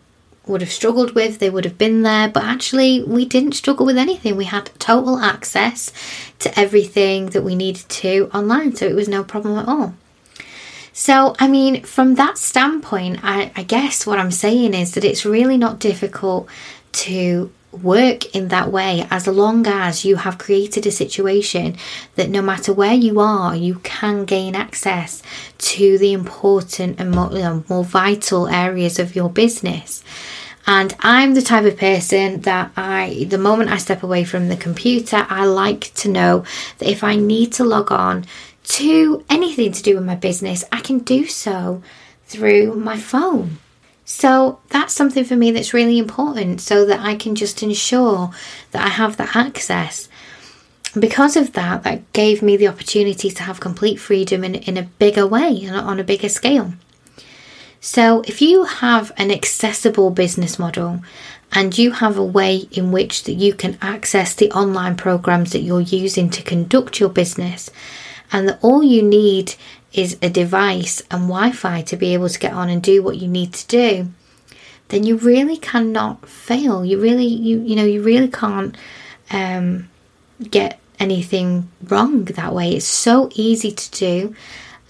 would 0.46 0.60
have 0.60 0.70
struggled 0.70 1.14
with, 1.14 1.38
they 1.38 1.50
would 1.50 1.64
have 1.64 1.78
been 1.78 2.02
there. 2.02 2.28
But 2.28 2.44
actually, 2.44 3.02
we 3.02 3.24
didn't 3.24 3.52
struggle 3.52 3.86
with 3.86 3.98
anything. 3.98 4.36
We 4.36 4.44
had 4.44 4.70
total 4.78 5.18
access 5.18 5.92
to 6.40 6.58
everything 6.58 7.26
that 7.26 7.42
we 7.42 7.54
needed 7.54 7.88
to 7.88 8.30
online, 8.34 8.76
so 8.76 8.86
it 8.86 8.94
was 8.94 9.08
no 9.08 9.24
problem 9.24 9.58
at 9.58 9.68
all. 9.68 9.94
So, 10.92 11.34
I 11.40 11.48
mean, 11.48 11.82
from 11.82 12.14
that 12.14 12.38
standpoint, 12.38 13.18
I, 13.22 13.50
I 13.56 13.64
guess 13.64 14.06
what 14.06 14.20
I'm 14.20 14.30
saying 14.30 14.74
is 14.74 14.92
that 14.94 15.04
it's 15.04 15.26
really 15.26 15.56
not 15.56 15.80
difficult 15.80 16.48
to 16.92 17.50
work 17.82 18.34
in 18.34 18.48
that 18.48 18.70
way 18.70 19.06
as 19.10 19.26
long 19.26 19.66
as 19.66 20.04
you 20.04 20.16
have 20.16 20.38
created 20.38 20.86
a 20.86 20.92
situation 20.92 21.76
that 22.14 22.30
no 22.30 22.40
matter 22.40 22.72
where 22.72 22.94
you 22.94 23.18
are, 23.18 23.56
you 23.56 23.76
can 23.82 24.24
gain 24.24 24.54
access 24.54 25.22
to 25.58 25.98
the 25.98 26.12
important 26.12 27.00
and 27.00 27.10
more, 27.10 27.30
you 27.32 27.40
know, 27.40 27.64
more 27.68 27.84
vital 27.84 28.46
areas 28.46 28.98
of 28.98 29.16
your 29.16 29.28
business. 29.28 30.04
And 30.66 30.94
I'm 31.00 31.34
the 31.34 31.42
type 31.42 31.64
of 31.64 31.76
person 31.76 32.40
that 32.42 32.72
I, 32.76 33.26
the 33.28 33.38
moment 33.38 33.70
I 33.70 33.76
step 33.76 34.02
away 34.02 34.24
from 34.24 34.48
the 34.48 34.56
computer, 34.56 35.26
I 35.28 35.44
like 35.44 35.92
to 35.94 36.08
know 36.08 36.44
that 36.78 36.88
if 36.88 37.04
I 37.04 37.16
need 37.16 37.52
to 37.54 37.64
log 37.64 37.92
on 37.92 38.24
to 38.64 39.24
anything 39.28 39.72
to 39.72 39.82
do 39.82 39.94
with 39.94 40.04
my 40.04 40.14
business, 40.14 40.64
I 40.72 40.80
can 40.80 41.00
do 41.00 41.26
so 41.26 41.82
through 42.26 42.76
my 42.76 42.96
phone. 42.96 43.58
So 44.06 44.60
that's 44.68 44.94
something 44.94 45.24
for 45.24 45.36
me 45.36 45.50
that's 45.50 45.74
really 45.74 45.98
important 45.98 46.60
so 46.60 46.86
that 46.86 47.00
I 47.00 47.14
can 47.14 47.34
just 47.34 47.62
ensure 47.62 48.30
that 48.72 48.84
I 48.84 48.88
have 48.88 49.16
that 49.16 49.36
access. 49.36 50.08
Because 50.98 51.36
of 51.36 51.54
that, 51.54 51.82
that 51.82 52.10
gave 52.12 52.42
me 52.42 52.56
the 52.56 52.68
opportunity 52.68 53.30
to 53.30 53.42
have 53.42 53.60
complete 53.60 53.96
freedom 53.96 54.44
in, 54.44 54.54
in 54.54 54.76
a 54.76 54.82
bigger 54.82 55.26
way 55.26 55.64
and 55.64 55.76
on 55.76 55.98
a 55.98 56.04
bigger 56.04 56.28
scale. 56.28 56.74
So, 57.86 58.22
if 58.22 58.40
you 58.40 58.64
have 58.64 59.12
an 59.18 59.30
accessible 59.30 60.08
business 60.08 60.58
model 60.58 61.00
and 61.52 61.76
you 61.76 61.90
have 61.90 62.16
a 62.16 62.24
way 62.24 62.66
in 62.70 62.92
which 62.92 63.24
that 63.24 63.34
you 63.34 63.52
can 63.52 63.76
access 63.82 64.34
the 64.34 64.50
online 64.52 64.96
programs 64.96 65.52
that 65.52 65.60
you're 65.60 65.82
using 65.82 66.30
to 66.30 66.42
conduct 66.42 66.98
your 66.98 67.10
business 67.10 67.68
and 68.32 68.48
that 68.48 68.58
all 68.62 68.82
you 68.82 69.02
need 69.02 69.54
is 69.92 70.16
a 70.22 70.30
device 70.30 71.02
and 71.10 71.28
Wi-Fi 71.28 71.82
to 71.82 71.96
be 71.98 72.14
able 72.14 72.30
to 72.30 72.38
get 72.38 72.54
on 72.54 72.70
and 72.70 72.82
do 72.82 73.02
what 73.02 73.18
you 73.18 73.28
need 73.28 73.52
to 73.52 73.66
do, 73.66 74.08
then 74.88 75.04
you 75.04 75.18
really 75.18 75.58
cannot 75.58 76.26
fail. 76.26 76.86
You 76.86 76.98
really 76.98 77.26
you 77.26 77.60
you 77.60 77.76
know 77.76 77.84
you 77.84 78.02
really 78.02 78.28
can't 78.28 78.74
um, 79.30 79.90
get 80.40 80.80
anything 80.98 81.68
wrong 81.82 82.24
that 82.24 82.54
way. 82.54 82.76
It's 82.76 82.86
so 82.86 83.28
easy 83.34 83.72
to 83.72 83.90
do 83.90 84.34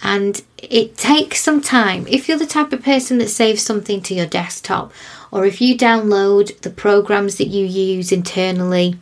and 0.04 0.42
it 0.58 0.98
takes 0.98 1.40
some 1.40 1.62
time. 1.62 2.06
If 2.06 2.28
you're 2.28 2.38
the 2.38 2.46
type 2.46 2.74
of 2.74 2.82
person 2.82 3.16
that 3.18 3.30
saves 3.30 3.62
something 3.62 4.02
to 4.02 4.14
your 4.14 4.26
desktop, 4.26 4.92
or 5.32 5.46
if 5.46 5.62
you 5.62 5.76
download 5.76 6.60
the 6.60 6.70
programs 6.70 7.38
that 7.38 7.48
you 7.48 7.64
use 7.64 8.12
internally 8.12 8.98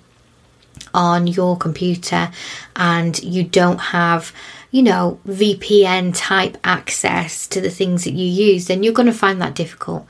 on 0.94 1.26
your 1.26 1.56
computer 1.56 2.30
and 2.76 3.20
you 3.22 3.42
don't 3.42 3.78
have, 3.78 4.32
you 4.70 4.82
know, 4.82 5.18
VPN 5.26 6.16
type 6.16 6.56
access 6.62 7.48
to 7.48 7.60
the 7.60 7.70
things 7.70 8.04
that 8.04 8.14
you 8.14 8.26
use, 8.26 8.68
then 8.68 8.84
you're 8.84 8.92
going 8.92 9.06
to 9.06 9.12
find 9.12 9.42
that 9.42 9.56
difficult. 9.56 10.06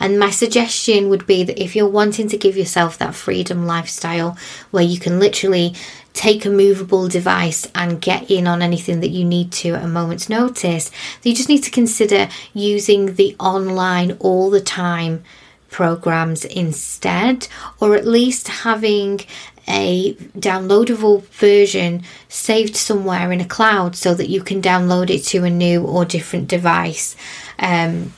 And 0.00 0.18
my 0.18 0.30
suggestion 0.30 1.08
would 1.10 1.28
be 1.28 1.44
that 1.44 1.62
if 1.62 1.76
you're 1.76 1.86
wanting 1.86 2.28
to 2.30 2.36
give 2.36 2.56
yourself 2.56 2.98
that 2.98 3.14
freedom 3.14 3.64
lifestyle 3.66 4.36
where 4.72 4.82
you 4.82 4.98
can 4.98 5.20
literally 5.20 5.74
take 6.12 6.44
a 6.44 6.50
movable 6.50 7.08
device 7.08 7.66
and 7.74 8.00
get 8.00 8.30
in 8.30 8.46
on 8.46 8.62
anything 8.62 9.00
that 9.00 9.10
you 9.10 9.24
need 9.24 9.50
to 9.52 9.70
at 9.70 9.84
a 9.84 9.88
moment's 9.88 10.28
notice, 10.28 10.90
you 11.22 11.34
just 11.34 11.48
need 11.48 11.62
to 11.64 11.70
consider 11.70 12.28
using 12.52 13.14
the 13.14 13.34
online 13.38 14.12
all 14.20 14.50
the 14.50 14.60
time 14.60 15.24
programs 15.70 16.44
instead, 16.44 17.48
or 17.80 17.96
at 17.96 18.06
least 18.06 18.48
having 18.48 19.20
a 19.68 20.12
downloadable 20.38 21.22
version 21.28 22.02
saved 22.28 22.76
somewhere 22.76 23.32
in 23.32 23.40
a 23.40 23.44
cloud 23.44 23.96
so 23.96 24.12
that 24.14 24.28
you 24.28 24.42
can 24.42 24.60
download 24.60 25.08
it 25.08 25.20
to 25.20 25.44
a 25.44 25.50
new 25.50 25.82
or 25.82 26.04
different 26.04 26.48
device. 26.48 27.16
Um, 27.58 28.12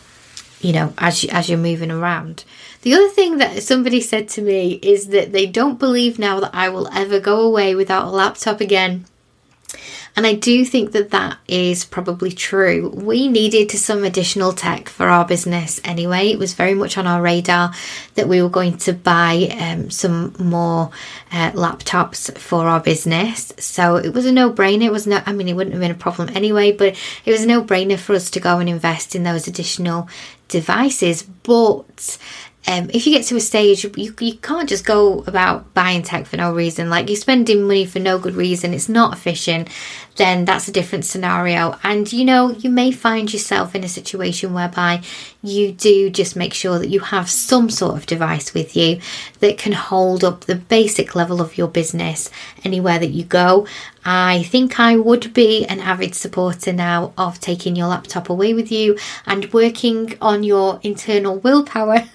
you 0.61 0.73
know, 0.73 0.95
as 0.99 1.25
as 1.25 1.49
you're 1.49 1.59
moving 1.59 1.91
around. 1.91 2.45
The 2.85 2.93
other 2.93 3.09
thing 3.09 3.39
that 3.39 3.63
somebody 3.63 4.03
said 4.03 4.29
to 4.31 4.43
me 4.43 4.79
is 4.83 5.09
that 5.09 5.33
they 5.33 5.47
don't 5.47 5.79
believe 5.79 6.19
now 6.19 6.39
that 6.41 6.55
I 6.55 6.69
will 6.69 6.87
ever 6.93 7.19
go 7.19 7.41
away 7.41 7.75
without 7.75 8.09
a 8.09 8.11
laptop 8.11 8.61
again. 8.61 9.07
And 10.15 10.27
I 10.27 10.35
do 10.35 10.67
think 10.67 10.93
that 10.93 11.11
that 11.11 11.39
is 11.49 11.87
probably 11.87 12.31
true. 12.31 12.91
We 12.91 13.27
needed 13.27 13.71
some 13.71 14.05
additional 14.05 14.53
tech 14.53 14.91
for 14.91 15.09
our 15.09 15.25
business 15.25 15.81
anyway. 15.83 16.29
It 16.29 16.39
was 16.39 16.53
very 16.53 16.75
much 16.75 16.99
on 16.99 17.07
our 17.07 17.23
radar 17.23 17.73
that 18.17 18.29
we 18.29 18.43
were 18.43 18.51
going 18.51 18.77
to 18.79 18.93
buy 18.93 19.49
um, 19.59 19.91
some 19.91 20.35
more 20.39 20.91
uh, 21.33 21.53
laptops 21.53 22.37
for 22.37 22.67
our 22.67 22.81
business. 22.81 23.55
So 23.59 23.97
it 23.97 24.13
was 24.13 24.27
a 24.27 24.33
no 24.33 24.53
brainer. 24.53 24.85
It 24.85 24.93
was 24.93 25.07
no, 25.07 25.23
I 25.25 25.33
mean, 25.33 25.49
it 25.49 25.55
wouldn't 25.55 25.73
have 25.73 25.81
been 25.81 25.91
a 25.91 25.95
problem 25.95 26.29
anyway, 26.37 26.71
but 26.71 27.01
it 27.25 27.33
was 27.33 27.45
a 27.45 27.49
no 27.49 27.65
brainer 27.65 27.99
for 27.99 28.15
us 28.15 28.29
to 28.33 28.41
go 28.41 28.59
and 28.59 28.69
invest 28.69 29.17
in 29.17 29.23
those 29.23 29.49
additional 29.49 30.07
devices. 30.49 31.23
But 31.23 32.19
um, 32.67 32.89
if 32.95 33.07
you 33.07 33.13
get 33.13 33.27
to 33.27 33.37
a 33.37 33.41
stage, 33.41 33.85
you, 33.85 34.15
you 34.19 34.35
can't 34.39 34.69
just 34.69 34.87
go 34.87 35.23
about 35.27 35.75
buying 35.75 36.03
tech 36.03 36.25
for 36.27 36.39
no 36.39 36.55
reason. 36.55 36.89
Like 36.89 37.09
you're 37.09 37.17
spending 37.17 37.65
money 37.65 37.85
for 37.85 37.99
no 37.99 38.19
good 38.19 38.35
reason, 38.35 38.73
it's 38.73 38.89
not 38.89 39.13
efficient, 39.13 39.69
then 40.17 40.47
that's 40.47 40.67
a 40.67 40.73
different 40.73 41.05
scenario. 41.05 41.79
And 41.83 42.11
you 42.11 42.25
know, 42.25 42.51
you 42.53 42.71
may 42.71 42.91
find 42.91 43.31
yourself 43.31 43.75
in 43.75 43.85
a 43.85 43.89
situation 43.89 44.55
whereby 44.55 45.03
you 45.43 45.73
do 45.73 46.09
just 46.09 46.37
make 46.37 46.55
sure 46.55 46.79
that 46.79 46.89
you 46.89 47.01
have 47.01 47.29
some 47.29 47.69
sort 47.69 47.97
of 47.97 48.07
device 48.07 48.55
with 48.55 48.75
you 48.75 48.99
that 49.41 49.59
can 49.59 49.73
hold 49.73 50.25
up 50.25 50.43
the 50.43 50.55
basic 50.55 51.15
level 51.15 51.43
of 51.43 51.59
your 51.59 51.69
business 51.69 52.31
anywhere 52.65 52.99
that 52.99 53.11
you 53.11 53.25
go. 53.25 53.67
I 54.07 54.43
think 54.45 54.81
I 54.81 54.97
would 54.97 55.35
be 55.35 55.67
an 55.67 55.81
avid 55.81 56.15
supporter 56.15 56.73
now 56.73 57.13
of 57.19 57.41
taking 57.41 57.77
your 57.77 57.89
laptop 57.89 58.31
away 58.31 58.55
with 58.55 58.73
you 58.73 58.99
and 59.27 59.53
working 59.53 60.17
on 60.23 60.45
your 60.45 60.81
internal 60.83 61.39
willpower. 61.39 62.05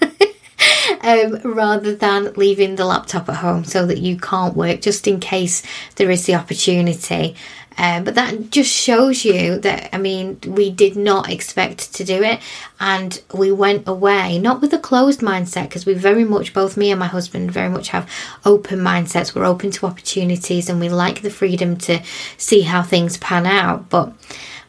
um, 1.02 1.54
rather 1.54 1.94
than 1.94 2.32
leaving 2.34 2.76
the 2.76 2.84
laptop 2.84 3.28
at 3.28 3.36
home 3.36 3.64
so 3.64 3.86
that 3.86 3.98
you 3.98 4.16
can't 4.18 4.56
work 4.56 4.80
just 4.80 5.06
in 5.06 5.20
case 5.20 5.62
there 5.96 6.10
is 6.10 6.26
the 6.26 6.34
opportunity. 6.34 7.36
Um, 7.78 8.04
but 8.04 8.14
that 8.16 8.50
just 8.50 8.70
shows 8.70 9.24
you 9.24 9.58
that, 9.60 9.94
I 9.94 9.98
mean, 9.98 10.38
we 10.46 10.70
did 10.70 10.96
not 10.96 11.30
expect 11.30 11.94
to 11.94 12.04
do 12.04 12.22
it 12.22 12.40
and 12.78 13.22
we 13.32 13.52
went 13.52 13.88
away, 13.88 14.38
not 14.38 14.60
with 14.60 14.74
a 14.74 14.78
closed 14.78 15.20
mindset, 15.20 15.62
because 15.62 15.86
we 15.86 15.94
very 15.94 16.24
much, 16.24 16.52
both 16.52 16.76
me 16.76 16.90
and 16.90 17.00
my 17.00 17.06
husband, 17.06 17.52
very 17.52 17.70
much 17.70 17.88
have 17.88 18.10
open 18.44 18.80
mindsets. 18.80 19.34
We're 19.34 19.46
open 19.46 19.70
to 19.70 19.86
opportunities 19.86 20.68
and 20.68 20.78
we 20.78 20.90
like 20.90 21.22
the 21.22 21.30
freedom 21.30 21.76
to 21.78 22.02
see 22.36 22.62
how 22.62 22.82
things 22.82 23.16
pan 23.16 23.46
out. 23.46 23.88
But 23.88 24.12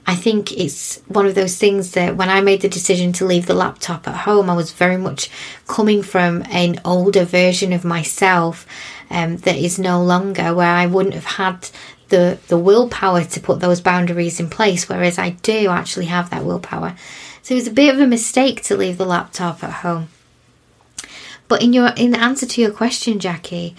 I 0.05 0.15
think 0.15 0.51
it's 0.51 0.97
one 1.07 1.25
of 1.25 1.35
those 1.35 1.57
things 1.57 1.91
that 1.91 2.17
when 2.17 2.29
I 2.29 2.41
made 2.41 2.61
the 2.61 2.69
decision 2.69 3.13
to 3.13 3.25
leave 3.25 3.45
the 3.45 3.53
laptop 3.53 4.07
at 4.07 4.15
home, 4.15 4.49
I 4.49 4.55
was 4.55 4.71
very 4.71 4.97
much 4.97 5.29
coming 5.67 6.01
from 6.01 6.43
an 6.49 6.81
older 6.83 7.23
version 7.23 7.71
of 7.71 7.85
myself 7.85 8.65
um, 9.09 9.37
that 9.37 9.57
is 9.57 9.77
no 9.77 10.03
longer 10.03 10.53
where 10.53 10.73
I 10.73 10.87
wouldn't 10.87 11.15
have 11.15 11.25
had 11.25 11.69
the 12.09 12.39
the 12.47 12.57
willpower 12.57 13.23
to 13.23 13.39
put 13.39 13.59
those 13.59 13.81
boundaries 13.81 14.39
in 14.39 14.49
place, 14.49 14.89
whereas 14.89 15.17
I 15.17 15.31
do 15.31 15.69
actually 15.69 16.07
have 16.07 16.29
that 16.29 16.45
willpower. 16.45 16.95
So 17.41 17.53
it 17.53 17.59
was 17.59 17.67
a 17.67 17.71
bit 17.71 17.93
of 17.93 18.01
a 18.01 18.07
mistake 18.07 18.61
to 18.63 18.77
leave 18.77 18.97
the 18.97 19.05
laptop 19.05 19.63
at 19.63 19.71
home. 19.71 20.09
But 21.47 21.61
in 21.61 21.73
your 21.73 21.89
in 21.97 22.15
answer 22.15 22.45
to 22.45 22.61
your 22.61 22.71
question, 22.71 23.19
Jackie, 23.19 23.75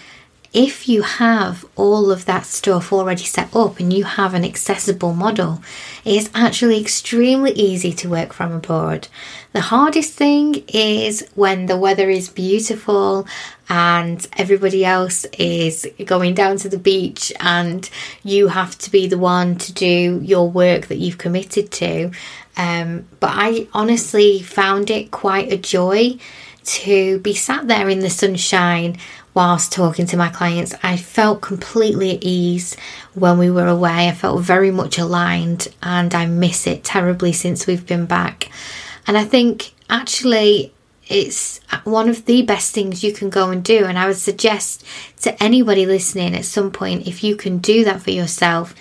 if 0.53 0.87
you 0.87 1.03
have 1.03 1.65
all 1.77 2.11
of 2.11 2.27
that 2.27 2.45
stuff 2.45 2.93
already 2.93 3.25
set 3.25 3.55
up 3.57 3.81
and 3.81 3.91
you 3.91 4.05
have 4.05 4.35
an 4.35 4.45
accessible 4.45 5.15
model, 5.15 5.63
it 6.05 6.15
is 6.15 6.31
actually 6.35 6.79
extremely 6.79 7.53
easy 7.53 7.93
to 7.95 8.11
work 8.11 8.35
from 8.35 8.53
abroad. 8.53 9.09
The 9.55 9.63
hardest 9.63 10.13
thing 10.13 10.63
is 10.69 11.27
when 11.35 11.67
the 11.67 11.79
weather 11.79 12.11
is 12.11 12.29
beautiful 12.29 13.27
and 13.71 14.27
everybody 14.37 14.85
else 14.85 15.25
is 15.39 15.87
going 16.05 16.35
down 16.35 16.59
to 16.59 16.69
the 16.69 16.79
beach 16.79 17.33
and 17.41 17.89
you 18.23 18.49
have 18.49 18.77
to 18.79 18.91
be 18.91 19.07
the 19.07 19.19
one 19.19 19.57
to 19.57 19.73
do 19.73 20.21
your 20.23 20.51
work 20.51 20.89
that 20.89 20.99
you've 20.99 21.19
committed 21.19 21.71
to. 21.73 22.11
Um, 22.59 23.07
but 23.21 23.31
I 23.33 23.69
honestly 23.73 24.43
found 24.43 24.91
it 24.91 25.11
quite 25.11 25.51
a 25.51 25.57
joy 25.57 26.19
to 26.65 27.19
be 27.21 27.35
sat 27.35 27.67
there 27.67 27.89
in 27.89 28.01
the 28.01 28.11
sunshine 28.11 28.99
whilst 29.35 29.73
talking 29.73 30.07
to 30.07 30.17
my 30.17 30.29
clients. 30.29 30.75
I 30.83 30.97
felt 30.97 31.41
completely 31.41 32.17
at 32.17 32.23
ease 32.23 32.77
when 33.15 33.39
we 33.39 33.51
were 33.51 33.67
away. 33.67 34.09
I 34.09 34.13
felt 34.13 34.43
very 34.43 34.71
much 34.71 34.99
aligned 34.99 35.69
and 35.83 36.15
I 36.15 36.27
miss 36.27 36.67
it 36.67 36.85
terribly 36.85 37.33
since 37.33 37.67
we've 37.67 37.87
been 37.87 38.07
back. 38.07 38.51
And 39.07 39.17
I 39.17 39.25
think 39.25 39.73
actually 39.89 40.73
it's 41.09 41.61
one 41.85 42.09
of 42.09 42.27
the 42.27 42.43
best 42.43 42.75
things 42.75 43.03
you 43.03 43.13
can 43.13 43.31
go 43.31 43.51
and 43.51 43.65
do. 43.65 43.85
And 43.85 43.99
I 43.99 44.07
would 44.07 44.17
suggest 44.17 44.85
to 45.23 45.43
anybody 45.43 45.87
listening 45.87 46.35
at 46.35 46.45
some 46.45 46.71
point, 46.71 47.07
if 47.07 47.25
you 47.25 47.37
can 47.37 47.59
do 47.59 47.85
that 47.85 48.03
for 48.03 48.11
yourself, 48.11 48.75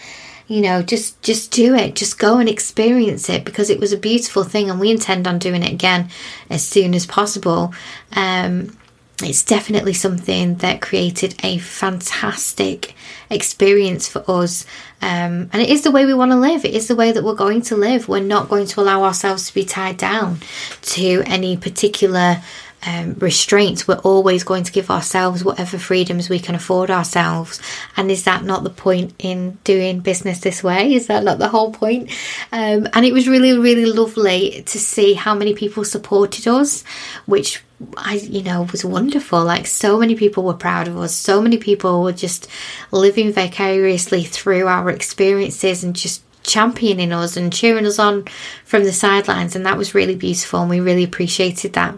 you 0.48 0.60
know 0.60 0.82
just 0.82 1.22
just 1.22 1.50
do 1.52 1.74
it 1.74 1.96
just 1.96 2.20
go 2.20 2.38
and 2.38 2.50
experience 2.50 3.30
it 3.30 3.46
because 3.46 3.70
it 3.70 3.80
was 3.80 3.94
a 3.94 3.98
beautiful 3.98 4.44
thing 4.44 4.70
and 4.70 4.82
we 4.82 4.92
intend 4.92 5.26
on 5.26 5.40
doing 5.40 5.64
it 5.64 5.72
again 5.72 6.10
as 6.50 6.68
soon 6.68 6.94
as 6.94 7.06
possible 7.06 7.74
um, 8.18 8.76
it's 9.24 9.44
definitely 9.44 9.94
something 9.94 10.56
that 10.56 10.82
created 10.82 11.36
a 11.44 11.58
fantastic 11.58 12.96
experience 13.30 14.08
for 14.08 14.24
us. 14.30 14.66
Um, 15.02 15.50
and 15.54 15.62
it 15.62 15.70
is 15.70 15.82
the 15.82 15.92
way 15.92 16.06
we 16.06 16.14
want 16.14 16.32
to 16.32 16.38
live. 16.38 16.66
It 16.66 16.74
is 16.74 16.88
the 16.88 16.96
way 16.96 17.12
that 17.12 17.24
we're 17.24 17.36
going 17.36 17.62
to 17.64 17.76
live. 17.76 18.08
We're 18.08 18.20
not 18.20 18.50
going 18.50 18.68
to 18.68 18.82
allow 18.82 19.04
ourselves 19.04 19.48
to 19.48 19.54
be 19.54 19.66
tied 19.66 19.98
down 19.98 20.40
to 20.82 21.24
any 21.26 21.58
particular 21.58 22.42
um, 22.86 23.14
restraints. 23.16 23.88
We're 23.88 24.00
always 24.00 24.44
going 24.44 24.64
to 24.64 24.72
give 24.72 24.90
ourselves 24.90 25.44
whatever 25.44 25.78
freedoms 25.78 26.30
we 26.30 26.40
can 26.40 26.56
afford 26.56 26.90
ourselves. 26.90 27.62
And 27.98 28.10
is 28.10 28.24
that 28.24 28.44
not 28.44 28.64
the 28.64 28.70
point 28.70 29.14
in 29.20 29.58
doing 29.64 30.00
business 30.00 30.40
this 30.40 30.64
way? 30.64 30.94
Is 30.94 31.08
that 31.08 31.24
not 31.24 31.38
the 31.38 31.50
whole 31.50 31.72
point? 31.72 32.10
Um, 32.52 32.88
and 32.94 33.06
it 33.06 33.14
was 33.14 33.28
really, 33.28 33.58
really 33.58 33.86
lovely 33.86 34.64
to 34.64 34.80
see 34.80 35.14
how 35.14 35.36
many 35.36 35.54
people 35.54 35.84
supported 35.84 36.48
us, 36.48 36.84
which 37.26 37.64
I, 37.98 38.16
you 38.16 38.44
know, 38.44 38.64
was 38.72 38.86
wonderful. 38.86 39.44
Like, 39.44 39.68
so 39.68 39.98
many 39.98 40.16
people 40.16 40.44
were 40.44 40.54
proud 40.54 40.88
of 40.88 40.98
us. 40.98 41.16
So 41.16 41.42
many 41.42 41.58
people 41.58 42.04
were 42.04 42.12
just 42.12 42.48
living 42.92 43.32
vicariously 43.32 44.24
through 44.24 44.68
our 44.68 44.90
experiences 44.90 45.84
and 45.84 45.96
just 45.96 46.24
championing 46.44 47.12
us 47.12 47.38
and 47.38 47.54
cheering 47.54 47.86
us 47.86 48.00
on 48.00 48.26
from 48.66 48.84
the 48.84 48.92
sidelines. 48.92 49.56
And 49.56 49.66
that 49.66 49.78
was 49.78 49.96
really 49.96 50.16
beautiful. 50.16 50.62
And 50.62 50.70
we 50.70 50.80
really 50.80 51.04
appreciated 51.04 51.74
that. 51.74 51.98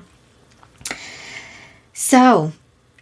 So, 1.94 2.52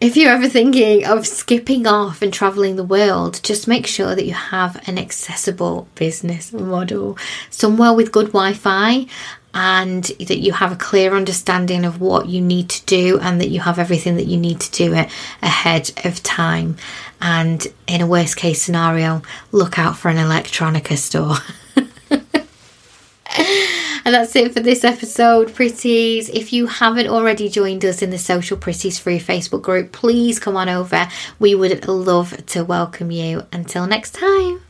if 0.02 0.18
you're 0.18 0.32
ever 0.32 0.50
thinking 0.50 1.06
of 1.06 1.28
skipping 1.28 1.86
off 1.86 2.24
and 2.24 2.34
traveling 2.34 2.76
the 2.76 2.84
world, 2.84 3.40
just 3.44 3.68
make 3.68 3.86
sure 3.86 4.16
that 4.16 4.26
you 4.26 4.34
have 4.34 4.88
an 4.90 4.98
accessible 4.98 5.88
business 5.94 6.52
model, 6.52 7.20
somewhere 7.52 7.94
with 7.94 8.12
good 8.12 8.28
Wi 8.28 8.54
Fi, 8.54 9.06
and 9.54 10.04
that 10.04 10.40
you 10.40 10.54
have 10.54 10.72
a 10.72 10.76
clear 10.76 11.14
understanding 11.14 11.86
of 11.86 12.02
what 12.02 12.28
you 12.28 12.42
need 12.42 12.68
to 12.70 12.84
do 12.86 13.20
and 13.20 13.40
that 13.40 13.50
you 13.50 13.60
have 13.60 13.78
everything 13.78 14.16
that 14.16 14.26
you 14.26 14.38
need 14.38 14.60
to 14.60 14.72
do 14.72 14.96
it 14.96 15.08
ahead 15.44 15.92
of 16.04 16.24
time. 16.24 16.78
And 17.22 17.68
in 17.86 18.02
a 18.02 18.08
worst 18.08 18.38
case 18.38 18.60
scenario, 18.60 19.22
look 19.52 19.78
out 19.78 19.98
for 19.98 20.10
an 20.10 20.18
electronica 20.18 20.98
store. 20.98 21.36
And 24.04 24.16
that's 24.16 24.36
it 24.36 24.54
for 24.54 24.62
this 24.62 24.84
episode, 24.84 25.54
pretties. 25.54 26.30
If 26.30 26.52
you 26.52 26.66
haven't 26.66 27.08
already 27.08 27.50
joined 27.50 27.86
us 27.86 28.02
in 28.02 28.10
the 28.10 28.18
Social 28.18 28.58
Pretties 28.58 28.98
Free 28.98 29.20
Facebook 29.20 29.62
group, 29.62 29.92
please 29.92 30.40
come 30.40 30.58
on 30.58 30.70
over. 30.70 31.08
We 31.38 31.54
would 31.54 31.88
love 31.88 32.46
to 32.48 32.64
welcome 32.64 33.12
you. 33.12 33.44
Until 33.52 33.86
next 33.86 34.16
time. 34.16 34.62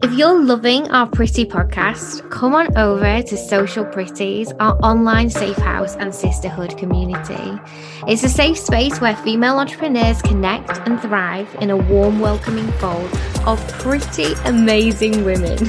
If 0.00 0.12
you're 0.12 0.40
loving 0.40 0.88
our 0.90 1.08
Pretty 1.08 1.44
podcast, 1.44 2.30
come 2.30 2.54
on 2.54 2.76
over 2.76 3.22
to 3.22 3.36
Social 3.36 3.84
Pretties, 3.84 4.52
our 4.60 4.76
online 4.82 5.30
safe 5.30 5.56
house 5.56 5.96
and 5.96 6.14
sisterhood 6.14 6.76
community. 6.76 7.58
It's 8.06 8.22
a 8.22 8.28
safe 8.28 8.58
space 8.58 9.00
where 9.00 9.16
female 9.16 9.58
entrepreneurs 9.58 10.22
connect 10.22 10.86
and 10.86 11.00
thrive 11.00 11.52
in 11.60 11.70
a 11.70 11.76
warm, 11.76 12.20
welcoming 12.20 12.70
fold 12.72 13.10
of 13.46 13.58
pretty 13.78 14.34
amazing 14.44 15.24
women. 15.24 15.68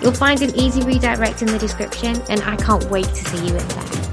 You'll 0.00 0.12
find 0.12 0.42
an 0.42 0.54
easy 0.54 0.82
redirect 0.82 1.42
in 1.42 1.48
the 1.48 1.58
description, 1.58 2.20
and 2.28 2.40
I 2.42 2.56
can't 2.56 2.84
wait 2.90 3.06
to 3.06 3.14
see 3.14 3.46
you 3.46 3.56
in 3.56 3.68
there. 3.68 4.06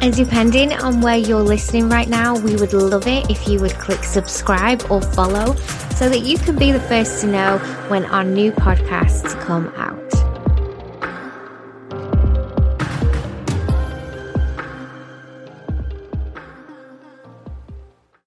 And 0.00 0.14
depending 0.14 0.72
on 0.72 1.00
where 1.00 1.16
you're 1.16 1.42
listening 1.42 1.88
right 1.88 2.08
now, 2.08 2.38
we 2.38 2.56
would 2.56 2.72
love 2.72 3.06
it 3.06 3.28
if 3.30 3.48
you 3.48 3.60
would 3.60 3.74
click 3.74 4.04
subscribe 4.04 4.84
or 4.90 5.02
follow 5.02 5.54
so 5.96 6.08
that 6.08 6.20
you 6.20 6.38
can 6.38 6.56
be 6.56 6.70
the 6.70 6.80
first 6.80 7.20
to 7.22 7.26
know 7.26 7.58
when 7.88 8.04
our 8.06 8.24
new 8.24 8.52
podcasts 8.52 9.38
come 9.40 9.68
out. 9.76 10.07